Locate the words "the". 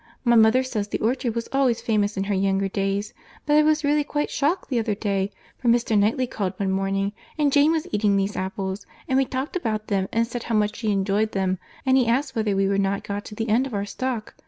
0.87-0.97, 4.71-4.79, 13.35-13.49